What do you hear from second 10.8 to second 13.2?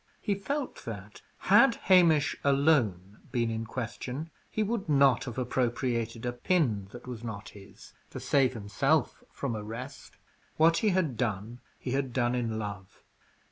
had done he had done in love.